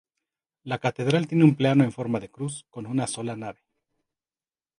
La 0.63 0.79
catedral 0.79 1.27
tiene 1.27 1.43
un 1.43 1.53
plano 1.55 1.83
en 1.83 1.91
forma 1.91 2.19
de 2.19 2.31
cruz, 2.31 2.65
con 2.71 2.87
una 2.87 3.05
sola 3.05 3.35
nave. 3.35 3.61